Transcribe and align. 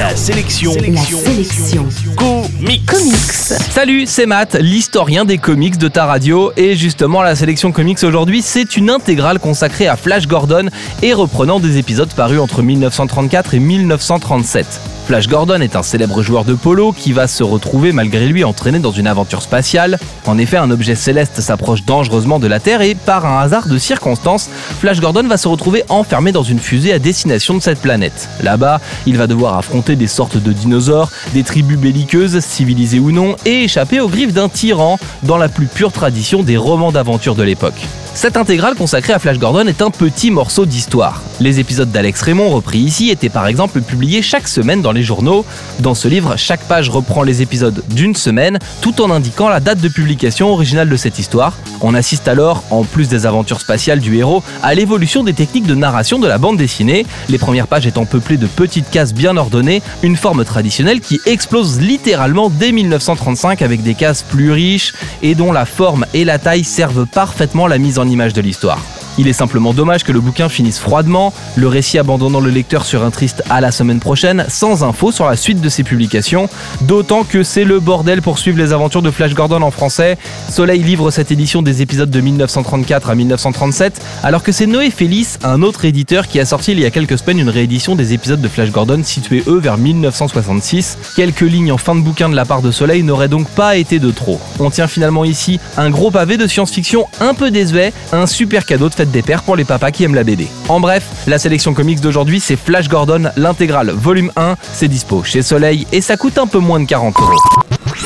La 0.00 0.16
sélection. 0.16 0.72
La 0.72 1.02
sélection. 1.02 1.86
Comics. 2.16 2.86
Comics. 2.86 3.32
Salut, 3.70 4.06
c'est 4.06 4.24
Matt, 4.24 4.54
l'historien 4.58 5.26
des 5.26 5.36
comics 5.36 5.76
de 5.76 5.88
ta 5.88 6.06
radio. 6.06 6.52
Et 6.56 6.74
justement, 6.74 7.20
la 7.20 7.36
sélection 7.36 7.70
comics 7.70 8.02
aujourd'hui, 8.02 8.40
c'est 8.40 8.78
une 8.78 8.88
intégrale 8.88 9.38
consacrée 9.38 9.88
à 9.88 9.96
Flash 9.96 10.26
Gordon 10.26 10.70
et 11.02 11.12
reprenant 11.12 11.60
des 11.60 11.76
épisodes 11.76 12.10
parus 12.14 12.40
entre 12.40 12.62
1934 12.62 13.52
et 13.52 13.58
1937. 13.58 14.99
Flash 15.10 15.26
Gordon 15.26 15.60
est 15.60 15.74
un 15.74 15.82
célèbre 15.82 16.22
joueur 16.22 16.44
de 16.44 16.54
polo 16.54 16.92
qui 16.92 17.10
va 17.10 17.26
se 17.26 17.42
retrouver 17.42 17.90
malgré 17.90 18.28
lui 18.28 18.44
entraîné 18.44 18.78
dans 18.78 18.92
une 18.92 19.08
aventure 19.08 19.42
spatiale. 19.42 19.98
En 20.24 20.38
effet, 20.38 20.56
un 20.56 20.70
objet 20.70 20.94
céleste 20.94 21.40
s'approche 21.40 21.84
dangereusement 21.84 22.38
de 22.38 22.46
la 22.46 22.60
Terre 22.60 22.80
et 22.80 22.94
par 22.94 23.26
un 23.26 23.40
hasard 23.40 23.66
de 23.66 23.76
circonstances, 23.76 24.48
Flash 24.78 25.00
Gordon 25.00 25.26
va 25.26 25.36
se 25.36 25.48
retrouver 25.48 25.82
enfermé 25.88 26.30
dans 26.30 26.44
une 26.44 26.60
fusée 26.60 26.92
à 26.92 27.00
destination 27.00 27.54
de 27.54 27.60
cette 27.60 27.80
planète. 27.80 28.28
Là-bas, 28.40 28.80
il 29.04 29.16
va 29.16 29.26
devoir 29.26 29.58
affronter 29.58 29.96
des 29.96 30.06
sortes 30.06 30.36
de 30.36 30.52
dinosaures, 30.52 31.10
des 31.34 31.42
tribus 31.42 31.80
belliqueuses, 31.80 32.38
civilisées 32.38 33.00
ou 33.00 33.10
non, 33.10 33.34
et 33.44 33.64
échapper 33.64 33.98
aux 33.98 34.08
griffes 34.08 34.32
d'un 34.32 34.48
tyran 34.48 34.96
dans 35.24 35.38
la 35.38 35.48
plus 35.48 35.66
pure 35.66 35.90
tradition 35.90 36.44
des 36.44 36.56
romans 36.56 36.92
d'aventure 36.92 37.34
de 37.34 37.42
l'époque. 37.42 37.84
Cette 38.12 38.36
intégrale 38.36 38.74
consacrée 38.74 39.12
à 39.12 39.18
Flash 39.18 39.38
Gordon 39.38 39.66
est 39.66 39.82
un 39.82 39.90
petit 39.90 40.30
morceau 40.30 40.66
d'histoire. 40.66 41.22
Les 41.38 41.60
épisodes 41.60 41.90
d'Alex 41.90 42.20
Raymond 42.22 42.50
repris 42.50 42.78
ici 42.78 43.08
étaient 43.08 43.28
par 43.28 43.46
exemple 43.46 43.80
publiés 43.80 44.20
chaque 44.20 44.48
semaine 44.48 44.82
dans 44.82 44.92
les 44.92 45.04
journaux. 45.04 45.46
Dans 45.78 45.94
ce 45.94 46.08
livre, 46.08 46.36
chaque 46.36 46.64
page 46.64 46.90
reprend 46.90 47.22
les 47.22 47.40
épisodes 47.40 47.82
d'une 47.88 48.14
semaine 48.14 48.58
tout 48.82 49.00
en 49.00 49.10
indiquant 49.10 49.48
la 49.48 49.60
date 49.60 49.80
de 49.80 49.88
publication 49.88 50.52
originale 50.52 50.88
de 50.88 50.96
cette 50.96 51.18
histoire. 51.18 51.56
On 51.80 51.94
assiste 51.94 52.28
alors, 52.28 52.64
en 52.70 52.84
plus 52.84 53.08
des 53.08 53.24
aventures 53.26 53.60
spatiales 53.60 54.00
du 54.00 54.18
héros, 54.18 54.42
à 54.62 54.74
l'évolution 54.74 55.22
des 55.22 55.32
techniques 55.32 55.66
de 55.66 55.74
narration 55.74 56.18
de 56.18 56.28
la 56.28 56.36
bande 56.36 56.58
dessinée, 56.58 57.06
les 57.30 57.38
premières 57.38 57.68
pages 57.68 57.86
étant 57.86 58.04
peuplées 58.04 58.36
de 58.36 58.46
petites 58.46 58.90
cases 58.90 59.14
bien 59.14 59.36
ordonnées, 59.36 59.82
une 60.02 60.16
forme 60.16 60.44
traditionnelle 60.44 61.00
qui 61.00 61.20
explose 61.26 61.80
littéralement 61.80 62.50
dès 62.50 62.72
1935 62.72 63.62
avec 63.62 63.82
des 63.82 63.94
cases 63.94 64.22
plus 64.22 64.50
riches 64.50 64.92
et 65.22 65.34
dont 65.34 65.52
la 65.52 65.64
forme 65.64 66.04
et 66.12 66.24
la 66.24 66.38
taille 66.38 66.64
servent 66.64 67.06
parfaitement 67.06 67.66
la 67.66 67.78
mise 67.78 67.98
en 67.98 67.99
image 68.08 68.32
de 68.32 68.40
l'histoire. 68.40 68.99
Il 69.18 69.28
est 69.28 69.32
simplement 69.32 69.72
dommage 69.72 70.04
que 70.04 70.12
le 70.12 70.20
bouquin 70.20 70.48
finisse 70.48 70.78
froidement, 70.78 71.32
le 71.56 71.68
récit 71.68 71.98
abandonnant 71.98 72.40
le 72.40 72.50
lecteur 72.50 72.84
sur 72.84 73.04
un 73.04 73.10
triste 73.10 73.42
à 73.50 73.60
la 73.60 73.70
semaine 73.70 74.00
prochaine, 74.00 74.44
sans 74.48 74.84
info 74.84 75.12
sur 75.12 75.26
la 75.26 75.36
suite 75.36 75.60
de 75.60 75.68
ses 75.68 75.84
publications, 75.84 76.48
d'autant 76.82 77.24
que 77.24 77.42
c'est 77.42 77.64
le 77.64 77.80
bordel 77.80 78.22
pour 78.22 78.38
suivre 78.38 78.58
les 78.58 78.72
aventures 78.72 79.02
de 79.02 79.10
Flash 79.10 79.34
Gordon 79.34 79.62
en 79.62 79.70
français. 79.70 80.16
Soleil 80.48 80.82
livre 80.82 81.10
cette 81.10 81.30
édition 81.30 81.62
des 81.62 81.82
épisodes 81.82 82.10
de 82.10 82.20
1934 82.20 83.10
à 83.10 83.14
1937, 83.14 84.00
alors 84.22 84.42
que 84.42 84.52
c'est 84.52 84.66
Noé 84.66 84.90
Félix, 84.90 85.38
un 85.42 85.62
autre 85.62 85.84
éditeur, 85.84 86.28
qui 86.28 86.40
a 86.40 86.44
sorti 86.44 86.72
il 86.72 86.80
y 86.80 86.86
a 86.86 86.90
quelques 86.90 87.18
semaines 87.18 87.38
une 87.38 87.50
réédition 87.50 87.96
des 87.96 88.12
épisodes 88.12 88.40
de 88.40 88.48
Flash 88.48 88.70
Gordon 88.70 89.02
situés 89.04 89.42
eux 89.46 89.58
vers 89.58 89.76
1966. 89.76 90.98
Quelques 91.16 91.40
lignes 91.40 91.72
en 91.72 91.78
fin 91.78 91.94
de 91.94 92.00
bouquin 92.00 92.28
de 92.28 92.36
la 92.36 92.44
part 92.44 92.62
de 92.62 92.70
Soleil 92.70 93.02
n'auraient 93.02 93.28
donc 93.28 93.48
pas 93.48 93.76
été 93.76 93.98
de 93.98 94.10
trop. 94.10 94.40
On 94.58 94.70
tient 94.70 94.86
finalement 94.86 95.24
ici 95.24 95.60
un 95.76 95.90
gros 95.90 96.10
pavé 96.10 96.36
de 96.36 96.46
science-fiction 96.46 97.06
un 97.20 97.34
peu 97.34 97.50
désuet, 97.50 97.92
un 98.12 98.26
super 98.26 98.64
cadeau 98.64 98.88
de 98.88 98.94
fête 99.00 99.10
des 99.10 99.22
pères 99.22 99.42
pour 99.42 99.56
les 99.56 99.64
papas 99.64 99.92
qui 99.92 100.04
aiment 100.04 100.14
la 100.14 100.24
BD. 100.24 100.46
En 100.68 100.78
bref, 100.78 101.06
la 101.26 101.38
sélection 101.38 101.72
comics 101.72 102.02
d'aujourd'hui 102.02 102.38
c'est 102.38 102.56
Flash 102.56 102.86
Gordon, 102.86 103.30
l'intégrale 103.34 103.90
volume 103.92 104.30
1, 104.36 104.56
c'est 104.74 104.88
dispo 104.88 105.24
chez 105.24 105.40
Soleil 105.40 105.86
et 105.90 106.02
ça 106.02 106.18
coûte 106.18 106.36
un 106.36 106.46
peu 106.46 106.58
moins 106.58 106.80
de 106.80 106.84
40 106.84 107.14
euros. 107.18 107.38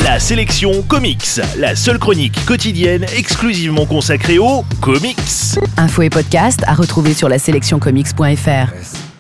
La 0.05 0.21
sélection 0.21 0.83
comics. 0.83 1.41
La 1.57 1.75
seule 1.75 1.99
chronique 1.99 2.45
quotidienne 2.47 3.07
exclusivement 3.17 3.87
consacrée 3.87 4.39
aux 4.39 4.65
comics. 4.81 5.19
Info 5.77 6.03
et 6.03 6.11
podcast 6.11 6.61
à 6.69 6.75
retrouver 6.75 7.13
sur 7.13 7.29
la 7.29 7.41
sélectioncomics.fr. 7.41 9.04